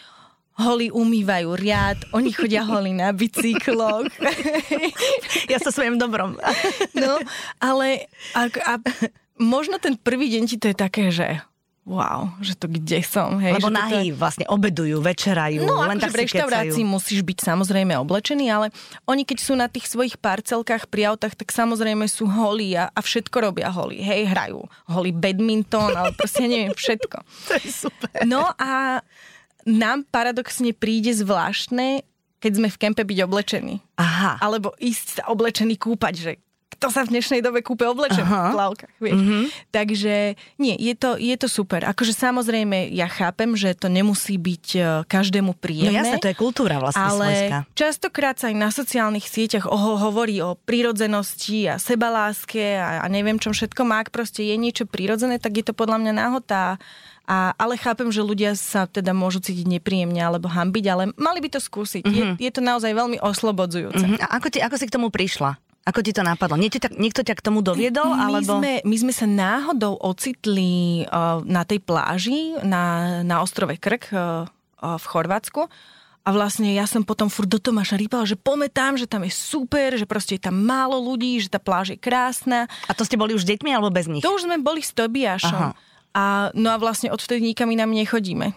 [0.55, 4.07] holí umývajú riad, oni chodia holí na bicykloch.
[5.53, 6.39] ja sa svojím dobrom.
[7.03, 7.19] no,
[7.59, 8.07] ale
[8.39, 8.73] a, a
[9.39, 11.43] možno ten prvý deň ti to je také, že
[11.85, 13.37] wow, že to kde som.
[13.43, 14.17] Hej, Lebo nahý to...
[14.17, 18.73] vlastne obedujú, večerajú, no, len akože tak v reštaurácii musíš byť samozrejme oblečený, ale
[19.05, 23.01] oni keď sú na tých svojich parcelkách pri autách, tak samozrejme sú holí a, a
[23.05, 24.01] všetko robia holí.
[24.01, 27.21] Hej, hrajú holí badminton, ale proste neviem, všetko.
[27.53, 28.25] to je super.
[28.25, 29.05] No a
[29.67, 32.05] nám paradoxne príde zvláštne,
[32.41, 33.81] keď sme v kempe byť oblečení.
[33.97, 34.37] Aha.
[34.41, 36.33] Alebo ísť sa oblečený kúpať, že
[36.75, 38.51] kto sa v dnešnej dobe kúpe oblečený Aha.
[38.51, 39.17] v plavkách, vieš.
[39.17, 39.45] Mm-hmm.
[39.71, 40.15] Takže
[40.59, 41.87] nie, je to, je to super.
[41.87, 45.95] Akože samozrejme, ja chápem, že to nemusí byť e, každému príjemné.
[45.95, 47.59] No jasne, to je kultúra vlastne Ale svojská.
[47.79, 53.39] častokrát sa aj na sociálnych sieťach oho, hovorí o prírodzenosti a sebaláske a, a neviem
[53.39, 53.87] čom všetko.
[53.95, 56.83] Ak proste je niečo prírodzené, tak je to podľa mňa náhota
[57.25, 61.57] a, ale chápem, že ľudia sa teda môžu cítiť nepríjemne alebo hambiť, ale mali by
[61.57, 62.05] to skúsiť.
[62.05, 62.37] Mm-hmm.
[62.37, 64.05] Je, je to naozaj veľmi oslobodzujúce.
[64.05, 64.21] Mm-hmm.
[64.21, 65.57] A ako, ti, ako si k tomu prišla?
[65.85, 66.57] Ako ti to napadlo?
[66.57, 68.17] Niekto, ťa, niekto ťa k tomu doviedol?
[68.17, 68.57] My, alebo...
[68.57, 74.49] sme, my sme sa náhodou ocitli uh, na tej pláži na, na ostrove Krk uh,
[74.49, 75.69] uh, v Chorvátsku.
[76.25, 79.33] A vlastne ja som potom furt do Tomáša rýpala, že poďme tam, že tam je
[79.37, 82.65] super, že proste je tam málo ľudí, že tá pláž je krásna.
[82.89, 84.25] A to ste boli už s deťmi alebo bez nich?
[84.25, 85.77] To už sme boli s Tobiašom.
[85.77, 85.77] Aha.
[86.15, 88.55] A, no a vlastne odvtedy nikam inám nechodíme.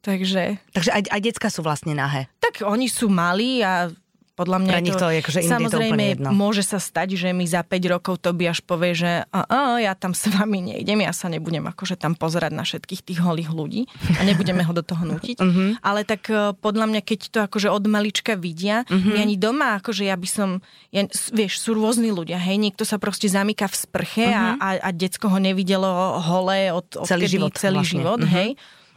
[0.00, 0.56] Takže...
[0.72, 2.30] Takže aj, aj decka sú vlastne nahé.
[2.40, 3.90] Tak oni sú malí a
[4.36, 6.28] podľa mňa Pre nich to, je, akože samozrejme to jedno.
[6.36, 10.12] môže sa stať, že mi za 5 rokov Tobiaš povie, že a, a, ja tam
[10.12, 13.88] s vami nejdem, ja sa nebudem akože tam pozerať na všetkých tých holých ľudí
[14.20, 15.40] a nebudeme ho do toho nutiť.
[15.40, 15.80] uh-huh.
[15.88, 19.16] Ale tak e, podľa mňa, keď to akože od malička vidia, uh-huh.
[19.16, 20.60] my ani doma, akože ja by som,
[20.92, 24.60] ja, vieš, sú rôzni ľudia, hej, niekto sa proste zamyká v sprche uh-huh.
[24.60, 27.50] a, a, a ho nevidelo holé od, od celý kedy, život.
[27.56, 27.92] Celý vlastne.
[27.96, 28.36] život, uh-huh.
[28.36, 28.50] hej.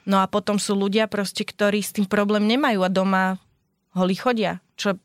[0.04, 3.38] No a potom sú ľudia proste, ktorí s tým problém nemajú a doma
[3.94, 4.98] holí chodia, čo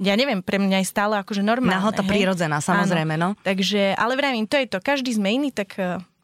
[0.00, 1.76] ja neviem, pre mňa je stále akože normálne.
[1.76, 3.36] Nahota prírodzená, samozrejme, Áno.
[3.36, 3.44] no.
[3.44, 5.76] Takže, ale vravím, to je to, každý sme iný, tak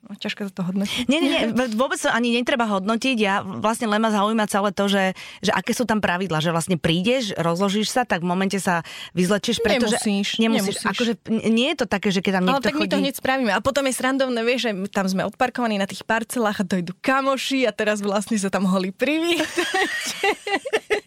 [0.06, 1.10] No, ťažko sa to hodnotiť.
[1.10, 1.44] Nie, nie, nie,
[1.82, 3.16] vôbec sa ani netreba hodnotiť.
[3.18, 6.78] Ja vlastne len ma zaujíma celé to, že, že aké sú tam pravidla, že vlastne
[6.78, 8.86] prídeš, rozložíš sa, tak v momente sa
[9.18, 9.98] vyzlečíš, pretože...
[9.98, 10.78] Nemusíš, nemusíš.
[10.78, 10.86] nemusíš.
[10.86, 11.12] Akože
[11.50, 12.86] nie je to také, že keď tam niekto Ale tak chodí...
[12.86, 13.50] my to hneď spravíme.
[13.50, 17.66] A potom je srandovné, vieš, že tam sme odparkovaní na tých parcelách a dojdu kamoši
[17.66, 19.50] a teraz vlastne sa tam holí privítať.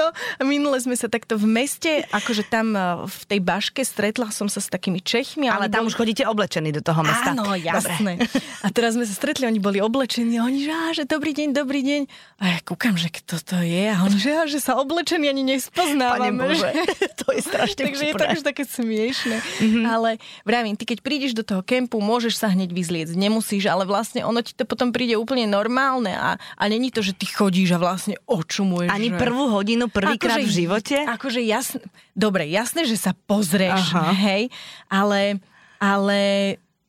[0.00, 4.32] No a minule sme sa takto v meste, akože tam e, v tej baške stretla
[4.32, 5.52] som sa s takými Čechmi.
[5.52, 5.92] Ale tam boli...
[5.92, 7.36] už chodíte oblečení do toho mesta.
[7.36, 8.16] Áno, jasné.
[8.16, 8.64] Dobre.
[8.64, 11.48] A teraz sme sa stretli, oni boli oblečení a oni, že, á, že dobrý deň,
[11.52, 12.02] dobrý deň.
[12.40, 15.44] A ja kúkam, že kto to je a on, že, á, že sa oblečení ani
[15.44, 16.32] nespoznávame.
[16.32, 16.68] Pane Bože,
[17.20, 19.36] to je strašne Takže je to už také smiešne.
[19.60, 19.84] Mm-hmm.
[19.84, 20.10] Ale
[20.48, 24.40] vravím, ty keď prídeš do toho kempu, môžeš sa hneď vyzliecť, nemusíš, ale vlastne ono
[24.40, 28.16] ti to potom príde úplne normálne a, a není to, že ty chodíš a vlastne
[28.30, 28.88] očumuješ.
[28.94, 29.18] Ani že...
[29.18, 30.96] prvú hodinu, prvýkrát akože, v živote?
[31.04, 31.82] Akože jasné,
[32.14, 34.14] dobre, jasné, že sa pozrieš, Aha.
[34.14, 34.42] hej,
[34.88, 35.42] ale,
[35.76, 36.20] ale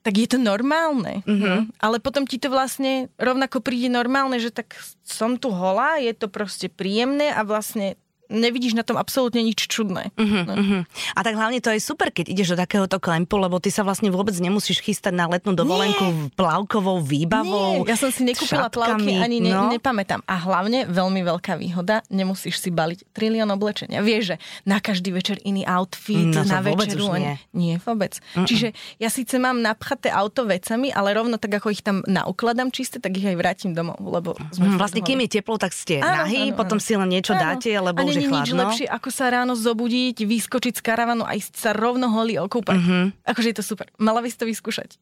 [0.02, 1.22] tak je to normálne.
[1.26, 1.78] Mm-hmm.
[1.78, 4.74] Ale potom ti to vlastne rovnako príde normálne, že tak
[5.06, 7.98] som tu holá, je to proste príjemné a vlastne
[8.32, 10.16] nevidíš na tom absolútne nič čudné.
[10.16, 10.54] Uh-huh, no.
[10.56, 10.82] uh-huh.
[11.14, 14.08] A tak hlavne to je super, keď ideš do takéhoto klempu, lebo ty sa vlastne
[14.08, 16.32] vôbec nemusíš chystať na letnú dovolenku Nie.
[16.40, 17.84] plavkovou výbavou.
[17.84, 19.68] Nie, ja som si nekúpila plavky, ani ne, no.
[19.68, 20.24] nepamätám.
[20.24, 24.00] A hlavne veľmi veľká výhoda, nemusíš si baliť trilión oblečenia.
[24.00, 27.12] Vieš, že na každý večer iný outfit, no, na večeru.
[27.20, 27.36] Nie.
[27.52, 28.18] nie, vôbec.
[28.34, 28.48] Uh-uh.
[28.48, 33.02] Čiže ja síce mám napchaté auto vecami, ale rovno tak, ako ich tam naukladám čisté,
[33.02, 34.00] tak ich aj vrátim domov.
[34.00, 36.86] Lebo sme hm, vlastne, kým je teplo, tak ste áno, nahý, áno, potom áno.
[36.86, 37.42] si len niečo áno.
[37.42, 41.34] dáte, lebo už je není nič lepšie, ako sa ráno zobudiť, vyskočiť z karavanu a
[41.34, 42.78] ísť sa rovno holý okúpať.
[42.78, 43.04] Mm-hmm.
[43.26, 43.90] Akože je to super.
[43.98, 45.02] Mala by si to vyskúšať.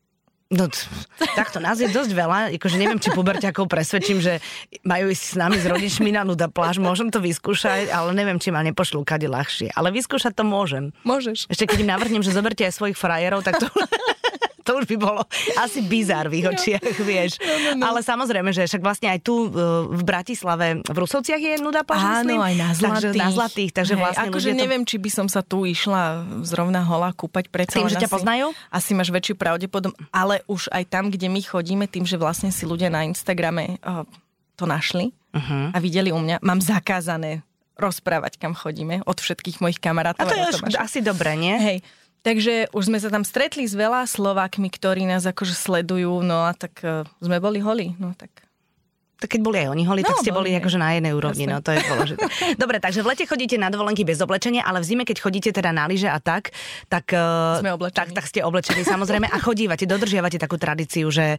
[0.50, 0.66] No,
[1.38, 4.42] takto nás je dosť veľa, akože neviem, či puberťakov presvedčím, že
[4.82, 8.50] majú ísť s nami s rodičmi na nuda pláž, môžem to vyskúšať, ale neviem, či
[8.50, 9.70] ma nepošlú kade ľahšie.
[9.78, 10.90] Ale vyskúšať to môžem.
[11.06, 11.46] Môžeš.
[11.54, 13.70] Ešte keď im navrhnem, že zoberte aj svojich frajerov, tak to
[14.64, 15.22] to už by bolo
[15.58, 17.40] asi bizar v ich očiach, vieš.
[17.40, 17.84] No, no, no.
[17.90, 19.48] Ale samozrejme, že však vlastne aj tu e,
[19.90, 22.90] v Bratislave, v Rusovciach je nuda pláž, Áno, aj na Zlatých.
[22.90, 24.90] Takže na Zlatých, takže Hej, vlastne akože neviem, to...
[24.96, 27.80] či by som sa tu išla zrovna hola kúpať predsa.
[27.80, 28.46] Tým, že ťa asi, poznajú?
[28.70, 32.64] Asi máš väčšiu pravdepodobnosť, ale už aj tam, kde my chodíme, tým, že vlastne si
[32.68, 34.04] ľudia na Instagrame uh,
[34.60, 35.72] to našli uh-huh.
[35.72, 37.48] a videli u mňa, mám zakázané
[37.80, 40.28] rozprávať, kam chodíme od všetkých mojich kamarátov.
[40.28, 41.56] A to je už asi dobré, nie?
[41.56, 41.78] Hej,
[42.20, 46.52] Takže už sme sa tam stretli s veľa Slovákmi, ktorí nás akože sledujú, no a
[46.52, 48.49] tak uh, sme boli holi, no tak
[49.28, 51.56] keď boli aj oni holi, no, tak ste boli, akože na jednej úrovni, Jasne.
[51.56, 52.24] no to je dôležité.
[52.62, 55.76] Dobre, takže v lete chodíte na dovolenky bez oblečenia, ale v zime, keď chodíte teda
[55.76, 56.56] na lyže a tak,
[56.88, 61.36] tak, eh, Sme tak, tak ste oblečení samozrejme a chodívate, dodržiavate takú tradíciu, že,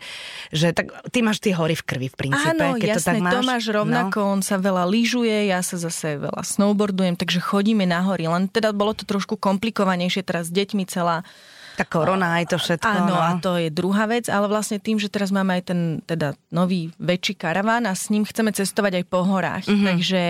[0.52, 2.60] že tak, ty máš tie hory v krvi v princípe.
[2.60, 4.28] Áno, keď jasné, to, tak máš, to máš rovnako, no.
[4.36, 8.76] on sa veľa lyžuje, ja sa zase veľa snowboardujem, takže chodíme na hory, len teda
[8.76, 11.24] bolo to trošku komplikovanejšie teraz s deťmi celá
[11.76, 12.88] tá korona aj to všetko.
[12.88, 13.18] Áno, no.
[13.18, 16.90] a to je druhá vec, ale vlastne tým, že teraz máme aj ten teda nový
[16.98, 19.87] väčší karaván a s ním chceme cestovať aj po horách, mm-hmm.
[19.87, 20.20] takže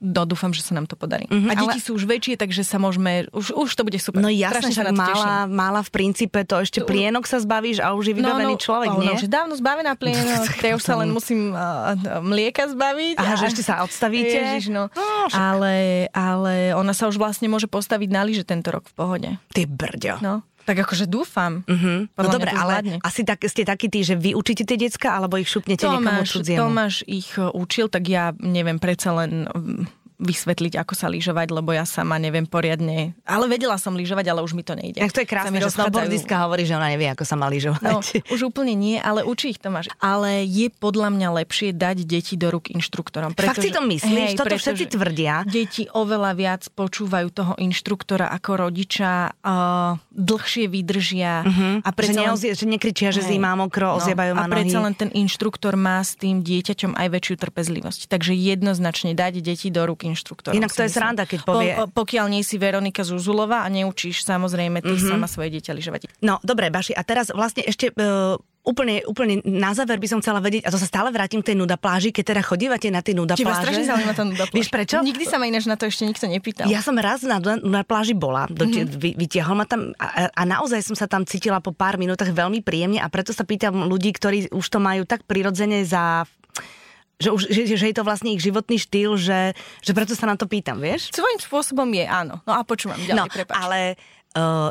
[0.00, 1.28] no, dúfam, že sa nám to podarí.
[1.28, 1.84] Mm-hmm, a deti ale...
[1.84, 4.20] sú už väčšie, takže sa môžeme, už, už to bude super.
[4.20, 8.14] No jasne, že mala, mala v princípe to ešte plienok sa zbavíš a už je
[8.16, 9.12] vybavený no, no, človek, oh, nie?
[9.14, 13.16] No, že dávno zbavená plienok, ja už sa len musím uh, mlieka zbaviť.
[13.20, 13.38] Aha, a...
[13.38, 14.36] že ešte sa odstavíte?
[14.38, 14.88] Ježiš, no.
[14.92, 19.30] no ale, ale ona sa už vlastne môže postaviť na lyže tento rok v pohode.
[19.52, 20.14] Ty brďo.
[20.20, 20.34] No.
[20.68, 21.64] Tak akože dúfam.
[21.64, 22.04] Uh-huh.
[22.12, 25.48] No dobre, ale asi tak, ste takí tí, že vy učíte tie decka, alebo ich
[25.48, 26.60] šupnete Tomáš, niekomu cudziemu?
[26.60, 29.48] Tomáš ich e, učil, tak ja neviem, predsa len
[30.18, 33.14] vysvetliť, ako sa lyžovať, lebo ja sama neviem poriadne.
[33.22, 34.98] Ale vedela som lyžovať, ale už mi to nejde.
[34.98, 37.86] Tak to je krásne, že snowboardistka hovorí, že ona nevie, ako sa má lyžovať.
[37.86, 38.02] No,
[38.34, 39.86] už úplne nie, ale učí ich Tomáš.
[40.02, 43.38] Ale je podľa mňa lepšie dať deti do rúk inštruktorom.
[43.38, 44.34] Pretože, Fakt si to myslíš?
[44.34, 45.46] Hej, Toto všetci tvrdia.
[45.46, 51.46] Deti oveľa viac počúvajú toho inštruktora ako rodiča, uh, dlhšie vydržia.
[51.46, 51.86] Uh-huh.
[51.86, 52.58] A že, neozie, len...
[52.58, 56.18] že nekričia, že zima mokro, no, oziebajú ma A predsa len ten inštruktor má s
[56.18, 58.10] tým dieťaťom aj väčšiu trpezlivosť.
[58.10, 60.56] Takže jednoznačne dať deti do rúk inštruktorom.
[60.56, 61.72] Inak to je sranda, keď povie...
[61.76, 65.10] Po, po, pokiaľ nie si Veronika Zuzulova a neučíš samozrejme ty mm-hmm.
[65.12, 66.00] sama svoje dieťa lyžovať.
[66.24, 67.92] No, dobre, Baši, a teraz vlastne ešte...
[67.94, 71.52] Uh úplne, úplne na záver by som chcela vedieť, a to sa stále vrátim k
[71.52, 73.48] tej nuda pláži, keď teda chodívate na tie nuda pláže.
[73.48, 74.56] Teba strašne zaujíma tá nuda pláž.
[74.60, 74.96] Vieš prečo?
[75.00, 76.68] Nikdy sa ma ináč na to ešte nikto nepýtal.
[76.68, 79.16] Ja som raz na nuda pláži bola, mm-hmm.
[79.16, 83.00] vytiahol ma tam a, a naozaj som sa tam cítila po pár minútach veľmi príjemne
[83.00, 86.28] a preto sa pýtam ľudí, ktorí už to majú tak prirodzene za
[87.18, 89.52] že, už, že, že je to vlastne ich životný štýl, že,
[89.82, 91.10] že preto sa na to pýtam, vieš?
[91.10, 92.38] Svojím spôsobom je, áno.
[92.46, 93.54] No a počúvam ďalej, no, prepáč.
[93.58, 93.78] ale
[94.38, 94.70] uh,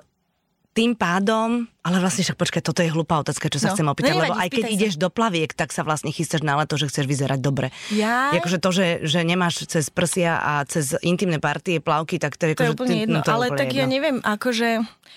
[0.77, 4.13] tým pádom, ale vlastne však počkaj, toto je hlupá otázka, čo sa no, chcem opýtať,
[4.13, 4.73] no, lebo aj keď sa.
[4.77, 7.73] ideš do plaviek, tak sa vlastne chystáš na leto, že chceš vyzerať dobre.
[7.89, 8.29] Ja?
[8.37, 12.53] Akože to, že, že nemáš cez prsia a cez intimné partie plavky, tak to je,
[12.53, 13.17] to je úplne jedno.
[13.17, 13.81] No, to ale úplne tak jedno.
[13.81, 14.69] ja neviem, akože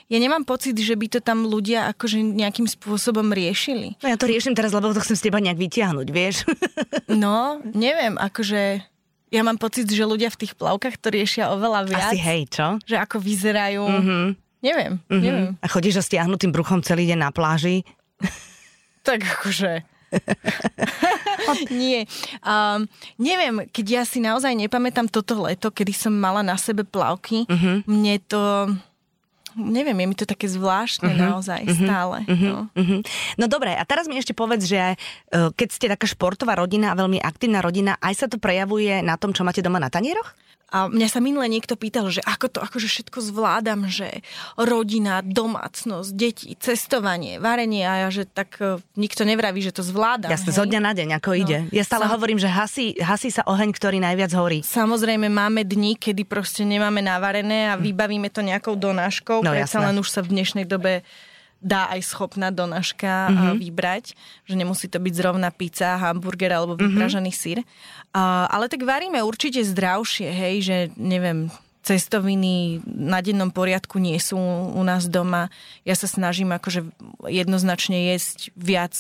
[0.09, 4.01] ja nemám pocit, že by to tam ľudia akože nejakým spôsobom riešili.
[4.01, 6.49] No ja to riešim teraz, lebo to chcem z teba nejak vytiahnuť, vieš?
[7.23, 8.81] no, neviem, akože
[9.31, 12.17] ja mám pocit, že ľudia v tých plavkách to riešia oveľa viac.
[12.17, 12.81] Asi hej, čo?
[12.89, 13.85] Že ako vyzerajú.
[13.85, 14.50] Mm-hmm.
[14.61, 15.23] Neviem, mm-hmm.
[15.25, 15.49] neviem.
[15.61, 17.85] A chodíš so stiahnutým bruchom celý deň na pláži?
[19.09, 19.85] tak akože...
[21.71, 22.03] Nie.
[22.43, 27.47] Um, neviem, keď ja si naozaj nepamätám toto leto, kedy som mala na sebe plavky,
[27.47, 27.87] uh-huh.
[27.87, 28.75] mne to
[29.59, 32.19] neviem, je mi to také zvláštne uh-huh, naozaj uh-huh, stále.
[32.27, 32.59] Uh-huh, no.
[32.75, 33.01] Uh-huh.
[33.35, 36.99] no dobre, a teraz mi ešte povedz, že uh, keď ste taká športová rodina a
[36.99, 40.35] veľmi aktívna rodina, aj sa to prejavuje na tom, čo máte doma na tanieroch?
[40.71, 44.23] A mňa sa minule niekto pýtal, že ako to akože všetko zvládam, že
[44.55, 50.31] rodina, domácnosť, deti, cestovanie, varenie a ja, že tak uh, nikto nevraví, že to zvládam.
[50.31, 51.39] Jasne, zo dňa na deň, ako no.
[51.43, 51.59] ide.
[51.75, 52.15] Ja stále Sam...
[52.15, 54.63] hovorím, že hasí, hasí sa oheň, ktorý najviac horí.
[54.63, 59.43] Samozrejme máme dni, kedy proste nemáme navarené a vybavíme to nejakou donáškou.
[59.43, 61.03] No, Predsa len už sa v dnešnej dobe
[61.61, 63.55] dá aj schopná donažka mm-hmm.
[63.61, 64.05] vybrať,
[64.49, 66.89] že nemusí to byť zrovna pizza, hamburger alebo mhm.
[66.89, 67.61] vypražaný mm-hmm.
[67.61, 67.69] sír.
[68.11, 71.47] Uh, ale tak varíme určite zdravšie, hej, že neviem,
[71.87, 74.37] cestoviny na dennom poriadku nie sú
[74.75, 75.49] u nás doma.
[75.87, 76.91] Ja sa snažím akože
[77.31, 78.95] jednoznačne jesť viac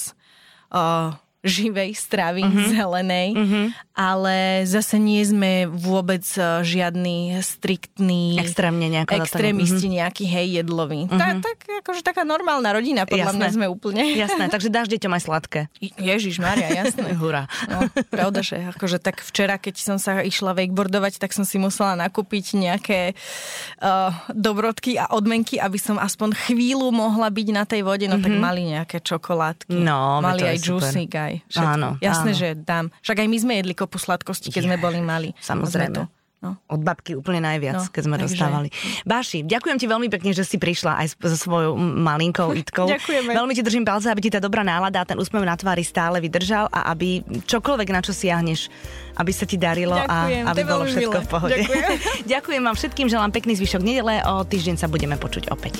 [0.72, 2.68] uh, živej stravy, mm-hmm.
[2.76, 3.66] zelenej, mm-hmm.
[4.00, 9.98] Ale zase nie sme vôbec e, žiadny striktný extrémne extrémisti mm-hmm.
[10.00, 11.04] nejaký hej jedlový.
[11.04, 11.20] Mm-hmm.
[11.20, 13.36] Tak, tak akože taká normálna rodina, podľa jasné.
[13.36, 14.02] mňa sme úplne.
[14.16, 15.60] Jasné, takže dáš deťom aj sladké.
[16.00, 17.12] Ježiš Maria, jasné.
[17.20, 17.44] Hurá.
[17.68, 21.92] No, pravda, že akože tak včera, keď som sa išla wakeboardovať, tak som si musela
[22.00, 23.12] nakúpiť nejaké
[23.84, 28.24] uh, dobrodky a odmenky, aby som aspoň chvíľu mohla byť na tej vode, no mm-hmm.
[28.24, 28.40] tak mhm.
[28.40, 29.76] mali nejaké čokoládky.
[29.76, 31.68] No, mali aj džúsik, aj všetko.
[31.68, 32.40] Áno, Jasné, áno.
[32.40, 32.88] že dám.
[33.04, 35.34] Však aj my sme jedli kopu sladkosti, keď je, sme boli mali.
[35.42, 36.06] Samozrejme.
[36.40, 36.56] No.
[36.72, 38.32] Od babky úplne najviac, no, keď sme takže...
[38.32, 38.68] dostávali.
[39.04, 42.88] Báši, ďakujem ti veľmi pekne, že si prišla aj so svojou malinkou Itkou.
[42.88, 43.36] Ďakujeme.
[43.36, 46.16] Veľmi ti držím palce, aby ti tá dobrá nálada a ten úsmev na tvári stále
[46.16, 48.72] vydržal a aby čokoľvek, na čo siahneš,
[49.20, 51.20] aby sa ti darilo ďakujem, a aby bolo všetko milé.
[51.20, 51.60] v pohode.
[51.60, 51.98] Ďakujem.
[52.32, 54.24] ďakujem vám všetkým, želám pekný zvyšok nedele.
[54.24, 55.76] O týždeň sa budeme počuť opäť.